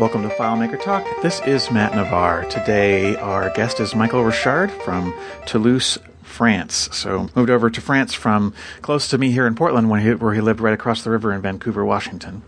[0.00, 1.04] Welcome to FileMaker Talk.
[1.20, 2.46] This is Matt Navarre.
[2.46, 5.12] Today, our guest is Michael Rocharde from
[5.44, 6.88] Toulouse, France.
[6.90, 10.32] So, moved over to France from close to me here in Portland, where he, where
[10.32, 12.40] he lived right across the river in Vancouver, Washington.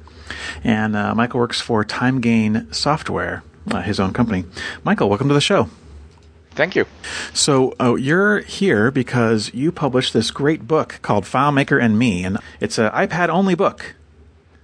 [0.65, 4.46] And uh, Michael works for TimeGain Software, uh, his own company.
[4.82, 5.69] Michael, welcome to the show.
[6.53, 6.87] Thank you.
[7.34, 12.39] So uh, you're here because you published this great book called FileMaker and Me, and
[12.61, 13.95] it's an iPad-only book.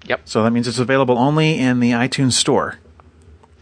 [0.08, 0.22] Yep.
[0.24, 2.78] So that means it's available only in the iTunes Store.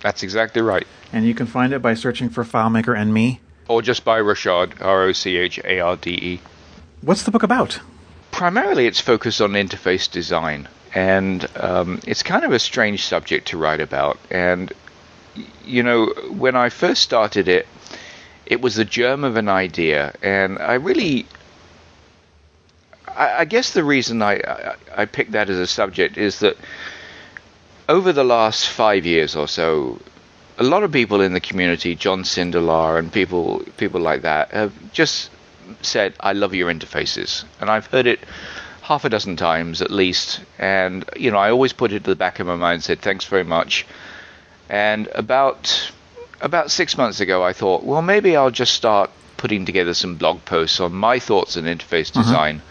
[0.00, 0.86] That's exactly right.
[1.12, 3.40] And you can find it by searching for FileMaker and Me.
[3.68, 6.40] Or just by Rocharde, R O C H A R D E.
[7.00, 7.80] What's the book about?
[8.30, 10.68] Primarily, it's focused on interface design.
[10.94, 14.18] And um, it's kind of a strange subject to write about.
[14.30, 14.72] And,
[15.64, 17.66] you know, when I first started it,
[18.46, 20.14] it was the germ of an idea.
[20.22, 21.26] And I really
[23.16, 26.56] I, I guess the reason I, I, I picked that as a subject is that
[27.88, 30.00] over the last five years or so,
[30.58, 34.72] a lot of people in the community, John Sindelar and people people like that, have
[34.92, 35.30] just
[35.82, 38.20] said, "I love your interfaces," and I've heard it
[38.82, 40.40] half a dozen times at least.
[40.58, 43.00] And you know, I always put it to the back of my mind, and said,
[43.00, 43.86] "Thanks very much."
[44.68, 45.92] And about
[46.40, 50.44] about six months ago, I thought, well, maybe I'll just start putting together some blog
[50.44, 52.22] posts on my thoughts on interface uh-huh.
[52.22, 52.62] design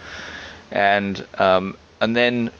[0.75, 2.51] and um, and then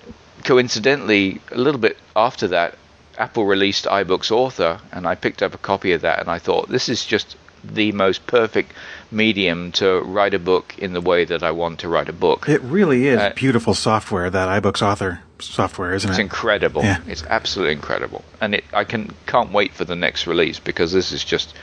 [0.43, 2.77] coincidentally, a little bit after that,
[3.17, 6.69] Apple released iBooks Author, and I picked up a copy of that, and I thought
[6.69, 8.71] this is just the most perfect
[9.11, 12.47] medium to write a book in the way that I want to write a book.
[12.47, 16.21] It really is uh, beautiful software that iBooks Author software, isn't it's it?
[16.21, 16.83] It's incredible.
[16.83, 16.99] Yeah.
[17.07, 21.11] It's absolutely incredible, and it, I can can't wait for the next release because this
[21.11, 21.53] is just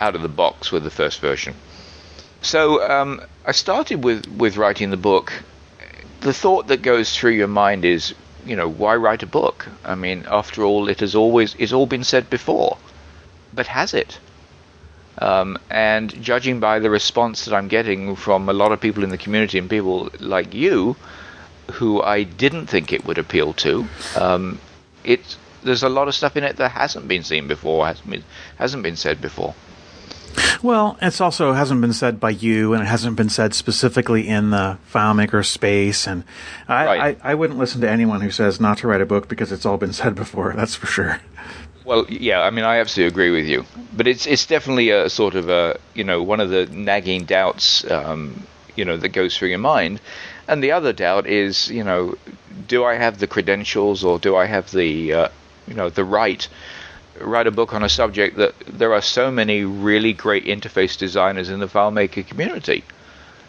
[0.00, 1.54] out of the box with the first version.
[2.40, 5.32] So um, I started with with writing the book
[6.20, 9.68] the thought that goes through your mind is, you know, why write a book?
[9.84, 12.78] I mean, after all, it has always it's all been said before,
[13.52, 14.18] but has it?
[15.20, 19.10] Um, and judging by the response that I'm getting from a lot of people in
[19.10, 20.96] the community and people like you,
[21.72, 24.60] who I didn't think it would appeal to, um,
[25.04, 28.24] it there's a lot of stuff in it that hasn't been seen before, hasn't been
[28.58, 29.54] hasn't been said before.
[30.62, 34.50] Well, it's also hasn't been said by you, and it hasn't been said specifically in
[34.50, 36.06] the FileMaker space.
[36.06, 36.24] And
[36.66, 37.18] I, right.
[37.22, 39.66] I, I wouldn't listen to anyone who says not to write a book because it's
[39.66, 40.52] all been said before.
[40.54, 41.20] That's for sure.
[41.84, 43.64] Well, yeah, I mean, I absolutely agree with you,
[43.96, 47.90] but it's it's definitely a sort of a you know one of the nagging doubts
[47.90, 49.98] um, you know that goes through your mind,
[50.46, 52.14] and the other doubt is you know
[52.66, 55.28] do I have the credentials or do I have the uh,
[55.66, 56.46] you know the right
[57.20, 61.50] write a book on a subject that there are so many really great interface designers
[61.50, 62.84] in the FileMaker community.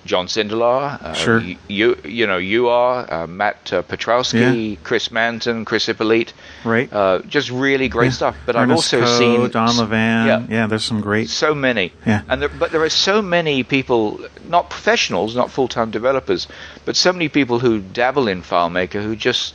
[0.06, 1.42] John Sindelar, uh, sure.
[1.68, 4.78] you you know you are uh, Matt uh, Petrowsky, yeah.
[4.84, 6.32] Chris Manton, Chris Ippolite,
[6.64, 6.92] right?
[6.92, 8.12] Uh, just really great yeah.
[8.12, 8.38] stuff.
[8.46, 10.26] But Ernest I've also Koe, seen Don Levan.
[10.26, 11.92] Yeah, yeah, there's some great, so many.
[12.06, 16.48] Yeah, and there, but there are so many people, not professionals, not full-time developers,
[16.86, 19.54] but so many people who dabble in FileMaker who just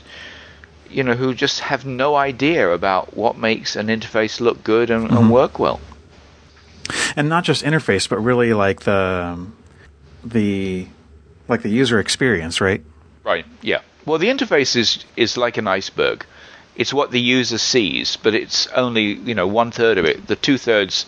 [0.94, 5.08] you know, who just have no idea about what makes an interface look good and,
[5.08, 5.16] mm-hmm.
[5.16, 5.80] and work well.
[7.16, 9.46] And not just interface, but really like the
[10.22, 10.86] the
[11.48, 12.82] like the user experience, right?
[13.24, 13.46] Right.
[13.62, 13.80] Yeah.
[14.06, 16.24] Well, the interface is is like an iceberg.
[16.76, 20.26] It's what the user sees, but it's only you know one third of it.
[20.26, 21.06] The two thirds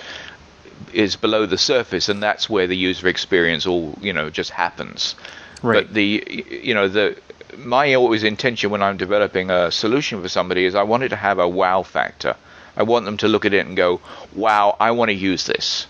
[0.93, 5.15] is below the surface, and that's where the user experience all you know just happens.
[5.63, 5.85] Right.
[5.85, 6.25] But the
[6.63, 7.17] you know the
[7.57, 11.17] my always intention when I'm developing a solution for somebody is I want it to
[11.17, 12.37] have a wow factor.
[12.77, 14.01] I want them to look at it and go,
[14.35, 15.87] "Wow, I want to use this."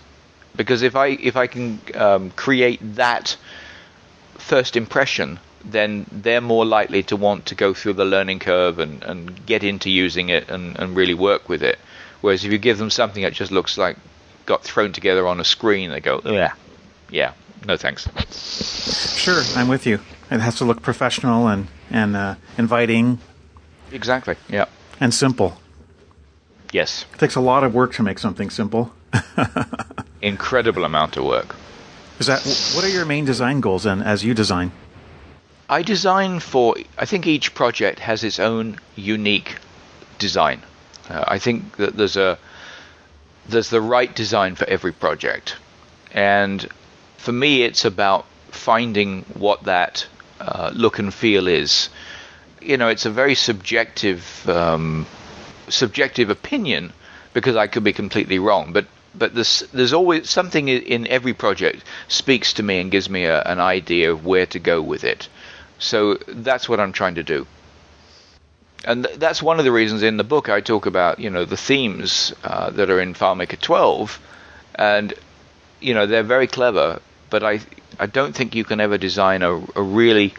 [0.55, 3.35] Because if I if I can um, create that
[4.37, 9.03] first impression, then they're more likely to want to go through the learning curve and,
[9.03, 11.77] and get into using it and, and really work with it.
[12.21, 13.97] Whereas if you give them something that just looks like
[14.45, 16.53] got thrown together on a screen, they go, "Yeah,
[17.09, 17.33] yeah,
[17.65, 18.07] no thanks."
[19.17, 19.99] Sure, I'm with you.
[20.29, 23.19] It has to look professional and and uh, inviting.
[23.91, 24.35] Exactly.
[24.49, 24.65] Yeah.
[24.99, 25.57] And simple.
[26.71, 27.05] Yes.
[27.13, 28.91] It takes a lot of work to make something simple.
[30.21, 31.55] Incredible amount of work.
[32.19, 32.41] Is that
[32.75, 34.71] what are your main design goals then as you design?
[35.69, 39.57] I design for I think each project has its own unique
[40.17, 40.61] design.
[41.09, 42.37] Uh, I think that there's a
[43.47, 45.55] there's the right design for every project.
[46.11, 46.67] And
[47.17, 50.07] for me it's about finding what that
[50.39, 51.89] uh, look and feel is.
[52.61, 55.05] You know, it's a very subjective um,
[55.69, 56.93] subjective opinion
[57.33, 58.73] because I could be completely wrong.
[58.73, 63.25] But but there's there's always something in every project speaks to me and gives me
[63.25, 65.27] a, an idea of where to go with it.
[65.79, 67.47] So that's what I'm trying to do.
[68.85, 71.45] and th- that's one of the reasons in the book I talk about you know
[71.45, 74.19] the themes uh, that are in FileMaker 12,
[74.75, 75.13] and
[75.81, 77.59] you know they're very clever, but I
[77.99, 80.33] I don't think you can ever design a, a really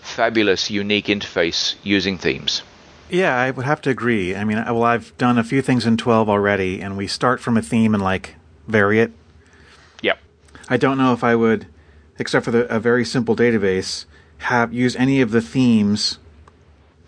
[0.00, 2.62] fabulous, unique interface using themes.
[3.10, 4.34] Yeah, I would have to agree.
[4.34, 7.56] I mean, well, I've done a few things in 12 already, and we start from
[7.56, 8.34] a theme and like
[8.66, 9.12] vary it.
[10.02, 10.18] Yep.
[10.68, 11.66] I don't know if I would,
[12.18, 14.06] except for the, a very simple database,
[14.38, 16.18] have use any of the themes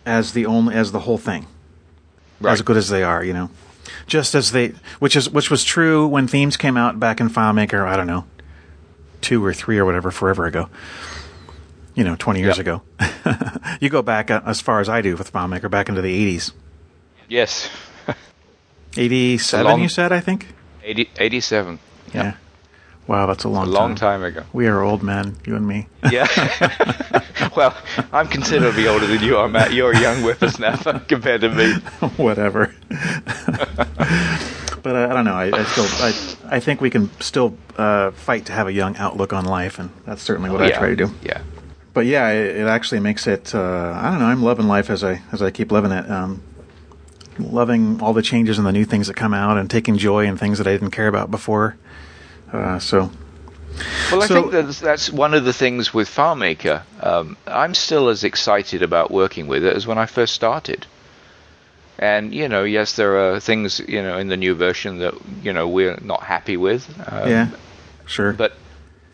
[0.05, 1.47] as the only as the whole thing,
[2.41, 2.53] Right.
[2.53, 3.25] as good as they are.
[3.25, 3.51] You know,
[4.07, 7.85] just as they, which is which was true when themes came out back in FileMaker.
[7.87, 8.25] I don't know,
[9.27, 10.69] two or three or whatever, forever ago.
[11.97, 12.67] You know, 20 years Yep.
[12.67, 12.83] ago.
[13.81, 16.53] you go back uh, as far as I do with FileMaker, back into the 80s.
[17.29, 17.69] Yes.
[18.97, 20.47] 87, long- you said, I think?
[20.85, 21.79] 80, 87.
[22.15, 22.35] Yeah.
[23.09, 24.45] Wow, that's a long A long time ago.
[24.53, 25.89] We are old men, you and me.
[26.11, 26.27] Yeah.
[27.57, 27.77] well,
[28.13, 29.73] I'm considerably older than you are, Matt.
[29.73, 31.73] You're a young whippersnapper compared to me.
[32.17, 32.73] Whatever.
[34.87, 35.35] But uh, I don't know.
[35.35, 35.87] I, I still,
[36.49, 39.81] I, I think we can still uh, fight to have a young outlook on life,
[39.81, 40.79] and that's certainly what I Oh, yeah.
[40.79, 41.11] try to do.
[41.23, 41.41] Yeah.
[41.93, 43.53] But yeah, it, it actually makes it.
[43.53, 44.27] Uh, I don't know.
[44.27, 46.09] I'm loving life as I as I keep living it.
[46.09, 46.41] Um,
[47.41, 50.37] loving all the changes and the new things that come out, and taking joy in
[50.37, 51.77] things that I didn't care about before.
[52.53, 53.11] Uh, so
[54.13, 56.83] Well, I So- think that's, that's one of the things with FileMaker.
[57.03, 60.87] Um, I'm still as excited about working with it as when I first started.
[61.99, 65.53] And you know, yes, there are things you know in the new version that you
[65.53, 66.89] know we're not happy with.
[67.11, 67.51] Um, yeah,
[68.07, 68.33] sure.
[68.33, 68.53] But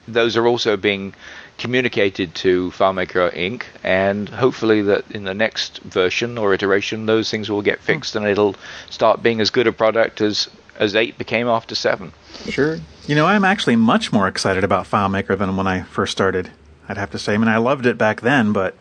[0.08, 1.14] those are also being
[1.58, 3.62] communicated to FileMaker Inc.
[3.84, 8.26] And hopefully that in the next version or iteration, those things will get fixed and
[8.26, 8.56] it'll
[8.90, 12.12] start being as good a product as as eight became after seven.
[12.48, 12.78] Sure.
[13.06, 16.50] You know, I'm actually much more excited about FileMaker than when I first started.
[16.88, 17.34] I'd have to say.
[17.34, 18.74] I mean, I loved it back then, but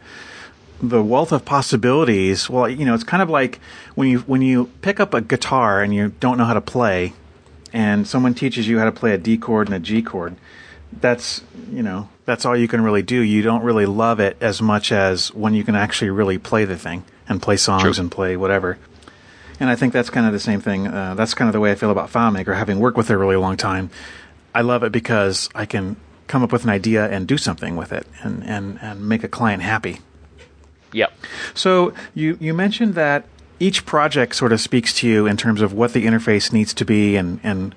[0.81, 2.50] the wealth of possibilities.
[2.50, 3.60] Well, you know, it's kind of like
[3.95, 7.13] when you when you pick up a guitar and you don't know how to play,
[7.72, 10.36] and someone teaches you how to play a D chord and a G chord.
[10.92, 13.22] That's you know that's all you can really do.
[13.22, 16.78] You don't really love it as much as when you can actually really play the
[16.78, 17.94] thing and play songs True.
[17.98, 18.78] and play whatever.
[19.60, 20.88] And I think that's kind of the same thing.
[20.88, 23.18] Uh, that's kind of the way I feel about FileMaker, having worked with it a
[23.18, 23.92] really long time.
[24.56, 25.98] I love it because I can
[26.28, 29.28] come up with an idea and do something with it and, and, and make a
[29.28, 30.00] client happy.
[31.53, 33.25] So you, you mentioned that
[33.59, 36.86] each project sort of speaks to you in terms of what the interface needs to
[36.86, 37.75] be and, and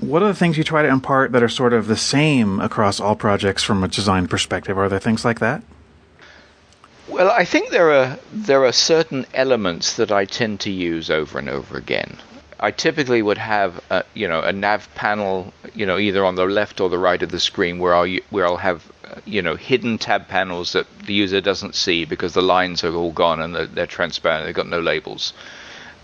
[0.00, 3.00] what are the things you try to impart that are sort of the same across
[3.00, 4.78] all projects from a design perspective?
[4.78, 5.62] Are there things like that?
[7.08, 11.38] Well, I think there are there are certain elements that I tend to use over
[11.38, 12.18] and over again.
[12.60, 16.44] I typically would have a, you know a nav panel you know either on the
[16.44, 18.90] left or the right of the screen where I'll where I'll have
[19.24, 23.12] you know hidden tab panels that the user doesn't see because the lines are all
[23.12, 24.46] gone and they're, they're transparent.
[24.46, 25.32] They've got no labels,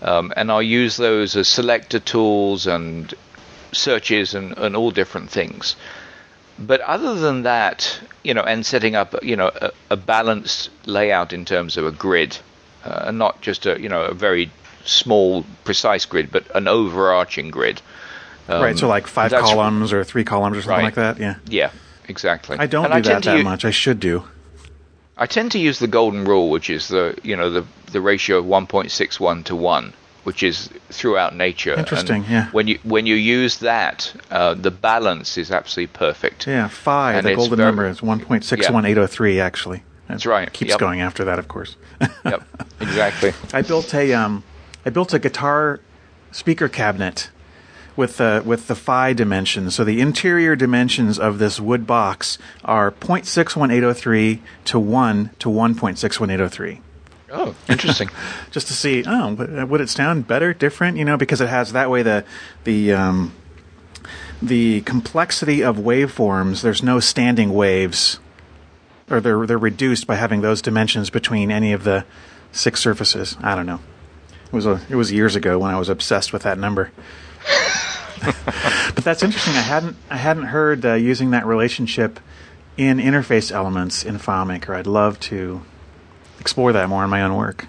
[0.01, 3.13] um, and I'll use those as selector tools and
[3.71, 5.75] searches and, and all different things.
[6.57, 11.33] But other than that, you know, and setting up, you know, a, a balanced layout
[11.33, 12.37] in terms of a grid,
[12.85, 14.49] uh, and not just a, you know, a very
[14.85, 17.81] small, precise grid, but an overarching grid.
[18.47, 18.77] Um, right.
[18.77, 20.83] So like five columns or three columns or something Right.
[20.85, 21.19] like that.
[21.19, 21.35] Yeah.
[21.47, 21.71] Yeah,
[22.07, 22.57] exactly.
[22.59, 23.65] I don't And do I that that u- much.
[23.65, 24.23] I should do.
[25.17, 28.37] I tend to use the golden rule, which is the, you know, the the ratio
[28.39, 29.93] of 1.61 to one,
[30.25, 31.71] which is throughout nature.
[31.71, 32.49] And Interesting, yeah.
[32.51, 36.45] When you when you use that, uh, the balance is absolutely perfect.
[36.45, 39.83] Yeah, phi, And the golden very- number is 1.61803 actually.
[40.07, 40.51] That's right.
[40.53, 40.79] Keeps Yep.
[40.79, 41.77] going after that, of course.
[42.25, 42.43] Yep,
[42.81, 43.33] exactly.
[43.53, 44.43] I built a um,
[44.85, 45.79] I built a guitar
[46.31, 47.29] speaker cabinet
[47.95, 49.75] with the with the phi dimensions.
[49.75, 56.79] So the interior dimensions of this wood box are 0.61803 to 1 to 1.61803.
[57.31, 58.09] Oh, interesting.
[58.51, 60.97] Just to see, oh, would would it sound better, different?
[60.97, 62.23] You know, because it has that way the
[62.63, 63.33] the um,
[64.41, 66.61] the complexity of waveforms.
[66.61, 68.19] There's no standing waves,
[69.09, 72.05] or they're they're reduced by having those dimensions between any of the
[72.51, 73.37] six surfaces.
[73.41, 73.79] I don't know.
[74.55, 76.89] It was a, it was years ago when I was obsessed with that number.
[78.23, 79.53] but that's interesting.
[79.53, 82.21] I hadn't I hadn't heard uh, using that relationship
[82.77, 84.73] in interface elements in FileMaker.
[84.73, 85.61] I'd love to
[86.39, 87.67] explore that more in my own work.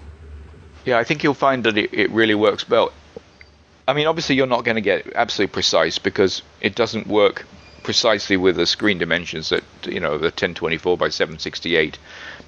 [0.85, 2.93] Yeah, I think you'll find that it, it really works well.
[3.85, 7.45] I mean, obviously, you're not going to get absolutely precise because it doesn't work
[7.87, 11.97] precisely with the screen dimensions that you know the 1024 by 768.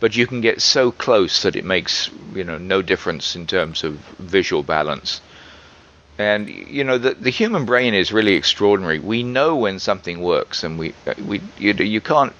[0.01, 3.85] But you can get so close that it makes you know no difference in terms
[3.85, 5.21] of visual balance.
[6.17, 8.99] And you know the the human brain is really extraordinary.
[8.99, 10.93] We know when something works, and we
[11.25, 12.33] we you you can't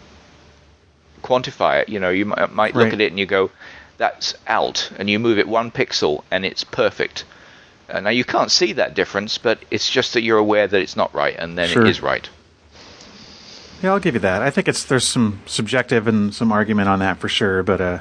[1.24, 1.88] quantify it.
[1.88, 2.94] You know, you might, might look Right.
[2.96, 3.50] at it and you go,
[3.98, 7.24] that's out, and you move it one pixel, and it's perfect.
[7.90, 10.98] Uh, now you can't see that difference, but it's just that you're aware that it's
[10.98, 11.86] not right, and then Sure.
[11.86, 12.30] it is right.
[13.82, 14.42] Yeah, I'll give you that.
[14.42, 18.00] I think it's there's some subjective and some argument on that for sure, but uh,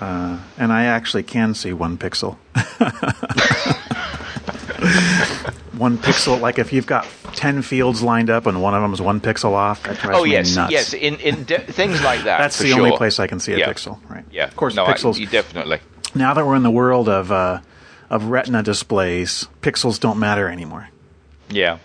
[0.00, 2.36] uh, and I actually can see one pixel.
[5.76, 9.00] one pixel, like if you've got ten fields lined up and one of them is
[9.00, 10.72] one pixel off, that drives Oh me yes, nuts.
[10.72, 10.94] yes.
[10.94, 12.38] In in de- things like that.
[12.38, 13.72] That's the only place I can see a Yeah.
[13.72, 14.24] pixel, right?
[14.30, 15.18] Yeah, of course, no, I- pixels.
[15.18, 15.80] you definitely.
[16.14, 17.60] now that we're in the world of uh,
[18.08, 20.88] of Retina displays, pixels don't matter anymore
[21.50, 21.78] Yeah,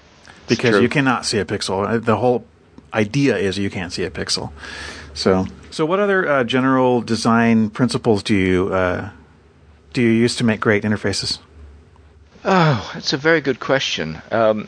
[0.47, 1.87] because you cannot see a pixel.
[1.87, 2.45] Uh, The whole
[2.93, 4.51] idea is you can't see a pixel.
[5.13, 9.11] So, so what other uh, general design principles do you uh,
[9.93, 11.39] do you use to make great interfaces?
[12.43, 14.21] Oh, that's a very good question.
[14.31, 14.67] Um,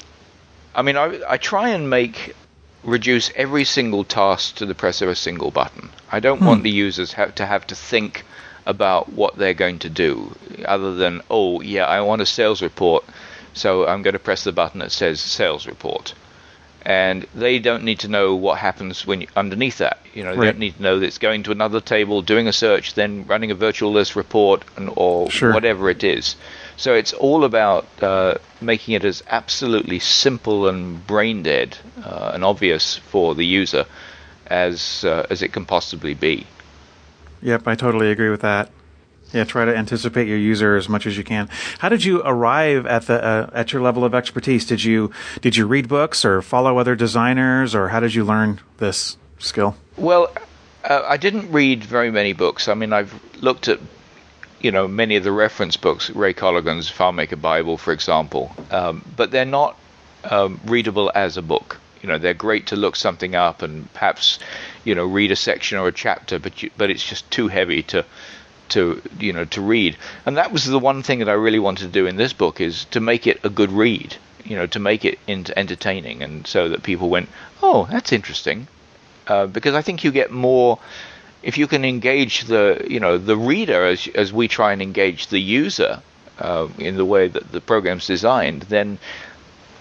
[0.75, 2.35] I mean, I, I try and make
[2.83, 5.89] reduce every single task to the press of a single button.
[6.11, 8.25] I don't want the users have to have to think
[8.65, 13.05] about what they're going to do, other than oh yeah, I want a sales report,
[13.53, 16.13] so I'm going to press the button that says sales report.
[16.85, 19.99] And they don't need to know what happens when you, underneath that.
[20.13, 20.45] You know, they Right.
[20.47, 23.51] don't need to know that it's going to another table, doing a search, then running
[23.51, 25.53] a virtual list report, and or Sure.
[25.53, 26.35] whatever it is.
[26.75, 32.43] So it's all about uh, making it as absolutely simple and brain dead uh, and
[32.43, 33.85] obvious for the user
[34.47, 36.45] as uh, as it can possibly be.
[37.41, 38.69] Yep, I totally agree with that.
[39.33, 41.49] Yeah, try to anticipate your user as much as you can.
[41.79, 44.63] How did you arrive at the uh, at your level of expertise?
[44.63, 45.11] Did you
[45.41, 49.75] did you read books or follow other designers, or how did you learn this skill?
[49.97, 50.31] Well,
[50.83, 52.67] uh, I didn't read very many books.
[52.67, 53.79] I mean, I've looked at
[54.61, 59.31] you know many of the reference books, Ray Cologon's FileMaker Bible, for example, um, but
[59.31, 59.75] they're not
[60.25, 61.79] um, readable as a book.
[62.03, 64.37] You know, they're great to look something up and perhaps
[64.83, 67.81] you know read a section or a chapter, but you, but it's just too heavy
[67.83, 68.05] to
[68.69, 69.97] to you know to read.
[70.25, 72.61] And that was the one thing that I really wanted to do in this book
[72.61, 74.15] is to make it a good read.
[74.45, 77.29] You know, to make it into entertaining, and so that people went,
[77.61, 78.67] "Oh, that's interesting."
[79.27, 80.79] uh, because I think you get more
[81.41, 85.27] if you can engage the you know the reader as as we try and engage
[85.27, 86.01] the user
[86.39, 88.97] uh, in the way that the program's designed, then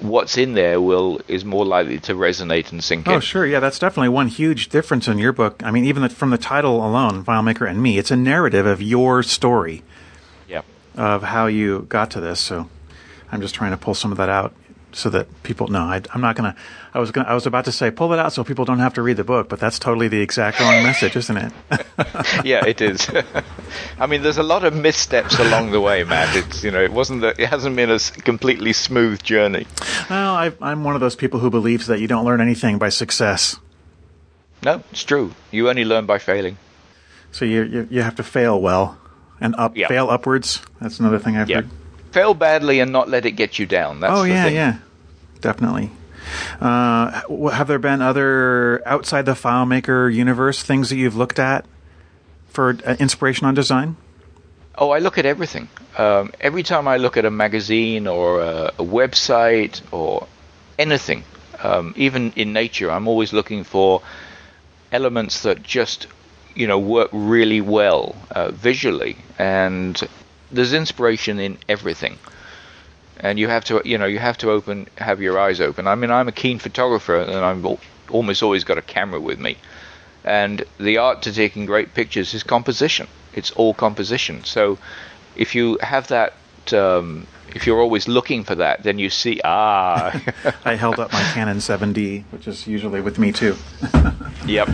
[0.02, 3.16] what's in there will is more likely to resonate and sink Oh, in.
[3.16, 3.46] Oh, sure.
[3.46, 5.62] Yeah, that's definitely one huge difference in your book.
[5.64, 8.82] I mean, even the, from the title alone, FileMaker and Me, it's a narrative of
[8.82, 9.82] your story
[10.48, 10.62] Yeah.
[10.96, 12.40] of how you got to this.
[12.40, 12.68] So
[13.30, 14.54] I'm just trying to pull some of that out
[14.94, 15.80] so that people know.
[15.82, 16.58] I, I'm not going to.
[16.94, 18.94] I was gonna, I was about to say pull it out so people don't have
[18.94, 21.52] to read the book, but that's totally the exact wrong message, isn't it?
[22.44, 23.08] yeah, it is.
[23.98, 26.36] I mean, there's a lot of missteps along the way, Matt.
[26.36, 29.66] It's you know, it wasn't that it hasn't been a completely smooth journey.
[30.10, 32.90] well, I, I'm one of those people who believes that you don't learn anything by
[32.90, 33.56] success.
[34.62, 35.32] No, it's true.
[35.50, 36.56] You only learn by failing.
[37.32, 38.98] So you you, you have to fail well
[39.40, 39.88] and up Yeah.
[39.88, 40.60] fail upwards.
[40.80, 41.62] That's another thing I've Yeah.
[41.62, 41.70] heard.
[42.12, 44.00] Fail badly and not let it get you down.
[44.00, 44.54] That's oh the yeah, thing.
[44.54, 44.78] yeah,
[45.40, 45.90] definitely.
[46.60, 51.64] Uh, have there been other outside the FileMaker universe things that you've looked at
[52.48, 53.96] for uh, inspiration on design?
[54.76, 55.68] Oh, I look at everything.
[55.98, 60.26] Um, every time I look at a magazine or a, a website or
[60.78, 61.24] anything,
[61.62, 64.02] um, even in nature, I'm always looking for
[64.90, 66.06] elements that just,
[66.54, 69.16] you know, work really well uh, visually.
[69.38, 70.00] And
[70.52, 72.18] there's inspiration in everything.
[73.18, 75.86] And you have to, you know, you have to open, have your eyes open.
[75.86, 77.80] I mean, I'm a keen photographer, and I'm al-
[78.10, 79.56] almost always got a camera with me.
[80.24, 83.06] And the art to taking great pictures is composition.
[83.34, 84.44] It's all composition.
[84.44, 84.78] So
[85.36, 86.34] if you have that,
[86.72, 90.20] um, if you're always looking for that, then you see, ah,
[90.64, 93.56] I held up my Canon 7D, which is usually with me too.
[94.46, 94.68] yep.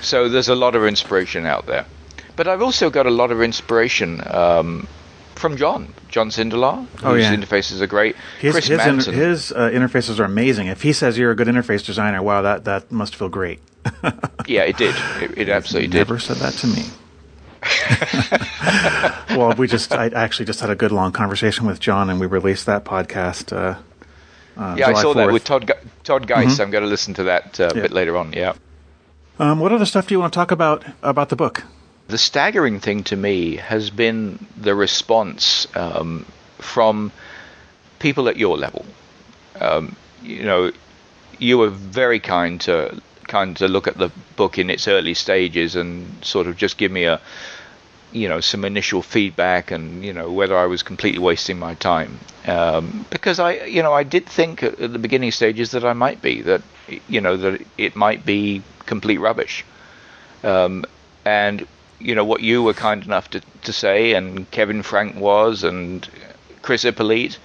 [0.00, 1.86] So there's a lot of inspiration out there.
[2.38, 4.86] But I've also got a lot of inspiration um,
[5.34, 7.34] from John, John Sindelar, Oh, whose yeah.
[7.34, 8.14] interfaces are great.
[8.40, 9.14] His Chris his, inter- Manson.
[9.14, 10.68] his uh, interfaces are amazing.
[10.68, 13.58] If he says you're a good interface designer, wow, that that must feel great.
[14.46, 14.94] yeah, it did.
[15.20, 15.98] It, it absolutely did.
[15.98, 16.84] Never said that to me.
[19.36, 22.26] well, we just I actually just had a good long conversation with John, and we
[22.26, 23.52] released that podcast.
[23.52, 23.76] Uh,
[24.56, 25.70] uh, Yeah, I July saw that with Todd
[26.04, 26.60] Todd Geist.
[26.60, 27.82] I'm going to listen to that uh, a Yeah.
[27.82, 28.32] bit later on.
[28.32, 28.52] Yeah.
[29.40, 31.64] Um, what other stuff do you want to talk about about the book?
[32.08, 36.24] The staggering thing to me has been the response um,
[36.56, 37.12] from
[37.98, 38.86] people at your level.
[39.60, 40.72] Um, you know,
[41.38, 45.76] you were very kind to kind to look at the book in its early stages
[45.76, 47.20] and sort of just give me a
[48.10, 52.18] you know some initial feedback and you know whether I was completely wasting my time
[52.46, 56.22] um, because I you know I did think at the beginning stages that I might
[56.22, 56.62] be that
[57.06, 59.62] you know that it might be complete rubbish
[60.42, 60.86] um,
[61.26, 61.66] and
[62.00, 66.08] you know what you were kind enough to, to say, and Kevin Frank was, and
[66.62, 67.38] Chris Ippolite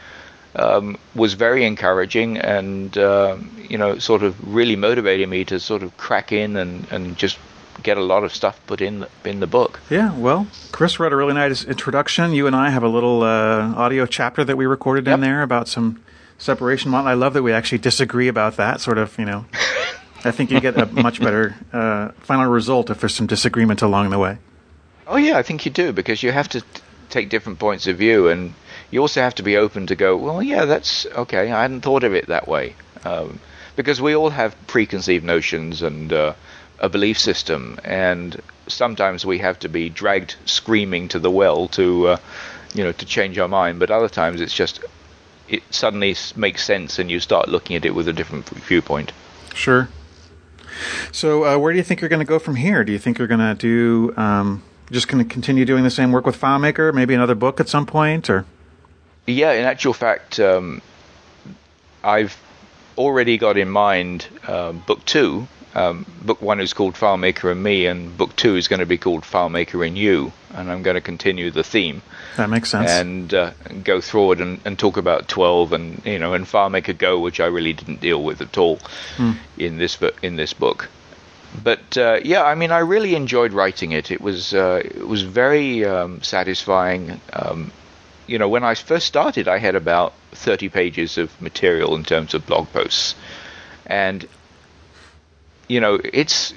[0.55, 3.38] um, was very encouraging, and uh,
[3.69, 7.38] you know, sort of really motivated me to sort of crack in and, and just
[7.81, 9.79] get a lot of stuff put in the, in the book.
[9.89, 12.31] Yeah, well, Chris wrote a really nice introduction.
[12.33, 15.15] You and I have a little uh, audio chapter that we recorded Yep.
[15.15, 16.03] in there about some
[16.38, 17.07] separation model.
[17.07, 18.79] I love that we actually disagree about that.
[18.79, 19.45] Sort of, you know.
[20.25, 24.09] I think you get a much better uh, final result if there's some disagreement along
[24.09, 24.37] the way.
[25.05, 26.67] Oh yeah, I think you do because you have to t-
[27.09, 28.53] take different points of view, and
[28.89, 30.15] you also have to be open to go.
[30.15, 31.51] Well, yeah, that's okay.
[31.51, 33.39] I hadn't thought of it that way, um,
[33.75, 36.33] because we all have preconceived notions and uh,
[36.79, 42.07] a belief system, and sometimes we have to be dragged screaming to the well to,
[42.07, 42.17] uh,
[42.73, 43.79] you know, to change our mind.
[43.79, 44.79] But other times it's just
[45.49, 49.11] it suddenly makes sense, and you start looking at it with a different viewpoint.
[49.53, 49.89] Sure.
[51.11, 52.83] So, uh, where do you think you're going to go from here?
[52.83, 56.11] Do you think you're going to do um, just going to continue doing the same
[56.11, 56.93] work with FileMaker?
[56.93, 58.45] Maybe another book at some point, or
[59.25, 60.81] Yeah, in actual fact, um,
[62.03, 62.37] I've
[62.97, 65.47] already got in mind uh, book two.
[65.75, 68.97] Um, book one is called FileMaker and Me, and book two is going to be
[68.97, 70.31] called FileMaker and You.
[70.53, 72.03] And I'm going to continue the theme
[72.37, 72.91] that makes sense.
[72.91, 73.51] and uh,
[73.83, 77.47] go forward and, and talk about 12 and you know and FileMaker Go, which I
[77.47, 78.79] really didn't deal with at all
[79.57, 80.89] in this in this book.
[81.63, 84.11] But uh, yeah, I mean, I really enjoyed writing it.
[84.11, 87.19] It was uh, it was very um, satisfying.
[87.31, 87.71] Um,
[88.25, 92.33] you know, when I first started, I had about 30 pages of material in terms
[92.33, 93.15] of blog posts,
[93.85, 94.25] and
[95.67, 96.53] you know, it's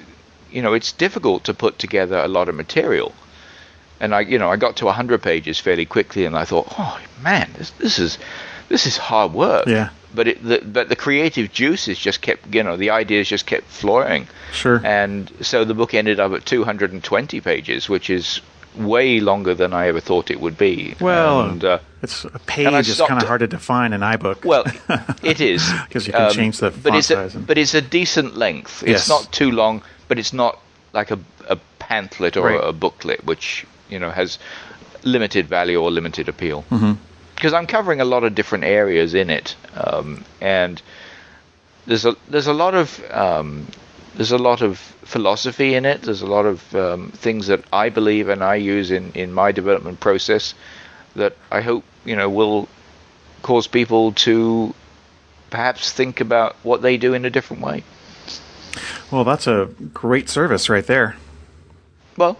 [0.51, 3.13] you know, it's difficult to put together a lot of material.
[3.99, 6.99] And I, you know, I got to 100 pages fairly quickly, and I thought, oh
[7.21, 8.17] man, this, this is
[8.69, 9.67] this is hard work.
[9.67, 9.89] Yeah.
[10.13, 13.65] But it, the, but the creative juices just kept, you know, the ideas just kept
[13.65, 14.27] flowing.
[14.51, 14.81] Sure.
[14.83, 18.41] And so the book ended up at 220 pages, which is
[18.75, 20.95] way longer than I ever thought it would be.
[20.99, 24.45] Well, and, uh, it's a page is kind of hard to define in iBook.
[24.45, 24.63] well,
[25.23, 28.37] it is because you can change the but font it's a, but it's a decent
[28.37, 28.83] length.
[28.83, 29.09] It's Yes.
[29.09, 30.59] not too long, but it's not
[30.93, 31.19] like a,
[31.49, 32.59] a pamphlet or Right.
[32.63, 34.37] a booklet, which you know has
[35.03, 36.63] limited value or limited appeal.
[36.69, 36.93] Mm-hmm.
[37.35, 40.81] Because I'm covering a lot of different areas in it, um, and
[41.85, 43.67] there's a there's a lot of um,
[44.15, 46.01] there's a lot of philosophy in it.
[46.01, 49.51] There's a lot of um, things that I believe and I use in, in my
[49.51, 50.53] development process
[51.17, 52.67] that I hope you know will
[53.43, 54.73] cause people to
[55.49, 57.83] perhaps think about what they do in a different way.
[59.11, 61.15] well, that's a great service right there.
[62.17, 62.37] Well,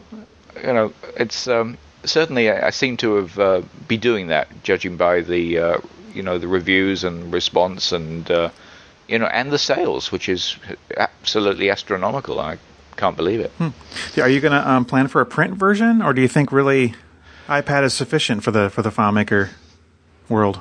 [0.56, 4.98] you know, it's um, certainly I, I seem to have uh, be doing that, judging
[4.98, 5.78] by the uh,
[6.14, 8.50] you know the reviews and response and uh,
[9.08, 10.58] you know and the sales, which is
[10.98, 12.40] absolutely astronomical.
[12.40, 12.58] I
[12.96, 13.52] can't believe it.
[14.20, 16.96] Are you going to um, plan for a print version, or do you think really
[17.48, 19.50] iPad is sufficient for the for the FileMaker
[20.30, 20.60] world?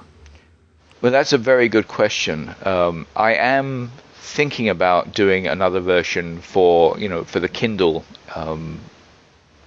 [1.03, 2.55] Well, that's a very good question.
[2.65, 8.81] Um, I am thinking about doing another version for you know for the Kindle um,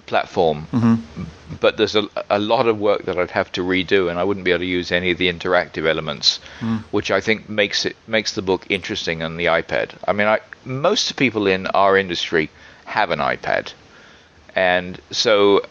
[0.06, 0.66] platform,
[1.60, 4.44] but there's a, a lot of work that I'd have to redo, and I wouldn't
[4.44, 6.40] be able to use any of the interactive elements,
[6.90, 9.90] which I think makes it makes the book interesting on the iPad.
[10.08, 12.50] I mean, I, most people in our industry
[12.86, 13.72] have an iPad,
[14.56, 15.62] and so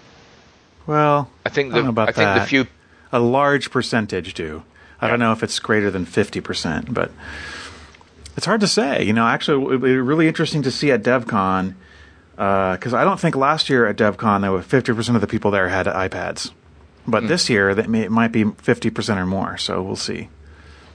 [0.89, 2.65] Well, I think I don't the know about I think the few
[3.11, 4.63] a large percentage do.
[4.99, 7.11] I don't know if it's greater than 50%, but
[8.35, 9.03] it's hard to say.
[9.03, 11.75] You know, actually, it would be really interesting to see at DevCon,
[12.39, 15.51] uh, because I don't think last year at DevCon, there were 50% of the people
[15.51, 16.49] there had iPads.
[17.05, 17.29] But hmm.
[17.29, 20.29] this year, that may, it might be 50% or more, so we'll see.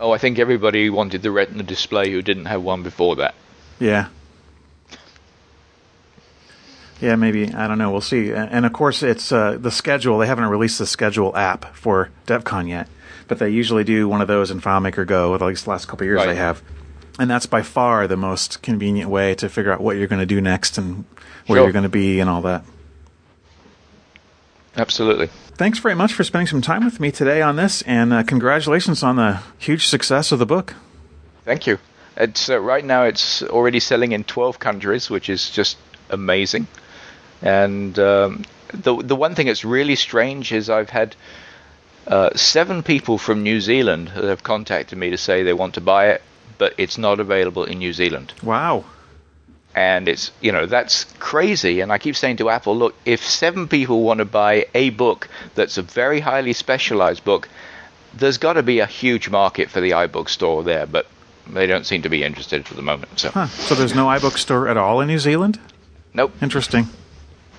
[0.00, 3.36] Oh, I think everybody wanted the Retina display who didn't have one before that.
[3.78, 4.08] Yeah.
[7.04, 7.52] Yeah, maybe.
[7.52, 7.90] I don't know.
[7.90, 8.32] We'll see.
[8.32, 10.18] And, of course, it's uh, the schedule.
[10.18, 12.88] They haven't released the schedule app for DevCon yet,
[13.28, 15.34] but they usually do one of those in FileMaker Go.
[15.34, 16.28] At least the last couple of years Right.
[16.28, 16.62] they have.
[17.18, 20.26] And that's by far the most convenient way to figure out what you're going to
[20.26, 21.04] do next and
[21.46, 21.64] where Sure.
[21.66, 22.64] you're going to be and all that.
[24.76, 25.28] Absolutely.
[25.56, 29.02] Thanks very much for spending some time with me today on this, and uh, congratulations
[29.04, 30.74] on the huge success of the book.
[31.44, 31.78] Thank you.
[32.16, 35.76] It's uh, right now it's already selling in 12 countries, which is just
[36.10, 36.66] amazing.
[37.42, 41.16] And um, the the one thing that's really strange is I've had
[42.06, 45.80] uh, seven people from New Zealand that have contacted me to say they want to
[45.80, 46.22] buy it,
[46.58, 48.32] but it's not available in New Zealand.
[48.42, 48.84] Wow.
[49.74, 53.66] and it's you know that's crazy and i keep saying to apple look if seven
[53.66, 57.48] people want to buy a book that's a very highly specialized book
[58.20, 61.06] there's got to be a huge market for the ibook store there but
[61.52, 63.48] they don't seem to be interested for the moment so Huh.
[63.48, 65.58] So there's no iBook store at all in New Zealand?
[66.12, 66.86] nope Interesting.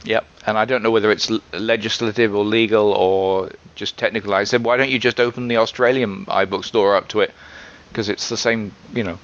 [0.05, 4.33] Yep, and I don't know whether it's legislative or legal or just technical.
[4.33, 7.33] I said, why don't you just open the Australian iBook store up to it?
[7.89, 9.17] Because it's the same, you know,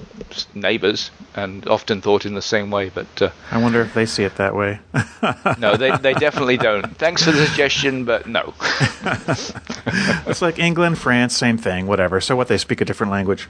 [0.54, 2.88] neighbours and often thought in the same way.
[2.88, 4.80] But uh, I wonder if they see it that way.
[5.58, 6.96] no, they, they definitely don't.
[6.96, 8.54] Thanks for the suggestion, but no.
[10.26, 12.20] it's like England, France, same thing, whatever.
[12.20, 12.48] So what?
[12.48, 13.48] They speak a different language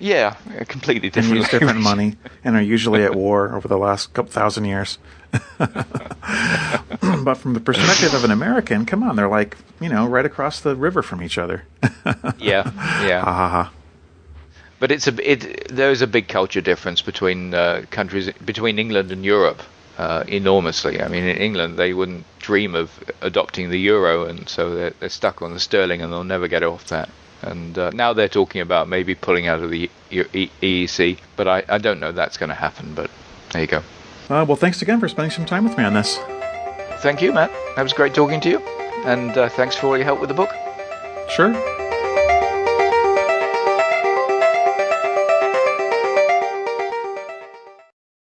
[0.00, 0.34] yeah,
[0.66, 1.36] completely and different.
[1.36, 4.98] use different money and are usually at war over the last couple thousand years.
[5.58, 10.60] but from the perspective of an American, come on, they're like you know right across
[10.60, 11.64] the river from each other.
[12.38, 12.64] Yeah,
[13.06, 13.20] yeah.
[13.22, 13.72] ha ha ha.
[14.80, 15.68] But it's a it.
[15.68, 19.62] There is a big culture difference between uh, countries between England and Europe,
[19.98, 21.02] uh, enormously.
[21.02, 25.08] I mean, in England they wouldn't dream of adopting the euro, and so they're, they're
[25.10, 27.10] stuck on the sterling, and they'll never get off that.
[27.42, 31.78] And uh, now they're talking about maybe pulling out of the EEC, but I, I
[31.78, 32.94] don't know that's going to happen.
[32.94, 33.10] But
[33.52, 33.82] there you go.
[34.28, 36.18] Uh, well, thanks again for spending some time with me on this.
[36.98, 37.50] Thank you, Matt.
[37.76, 38.58] That was great talking to you,
[39.04, 40.50] and uh, thanks for all your help with the book.
[41.30, 41.79] Sure.